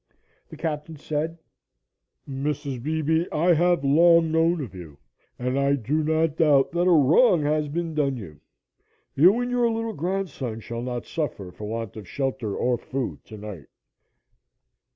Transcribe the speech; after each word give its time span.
The 0.49 0.57
captain 0.57 0.97
said. 0.97 1.37
"Mrs. 2.27 2.81
Beebe, 2.81 3.25
I 3.31 3.53
have 3.53 3.83
long 3.83 4.31
known 4.31 4.59
of 4.59 4.73
you, 4.73 4.97
and 5.37 5.59
I 5.59 5.75
do 5.75 6.01
not 6.03 6.37
doubt 6.37 6.71
that 6.71 6.87
a 6.87 6.91
wrong 6.91 7.43
has 7.43 7.67
been 7.67 7.93
done 7.93 8.17
you. 8.17 8.41
You 9.13 9.39
and 9.41 9.51
your 9.51 9.69
little 9.69 9.93
grandson 9.93 10.59
shall 10.59 10.81
not 10.81 11.05
suffer 11.05 11.51
for 11.51 11.67
want 11.67 11.97
of 11.97 12.07
shelter 12.07 12.55
or 12.55 12.79
food 12.79 13.23
tonight." 13.23 13.67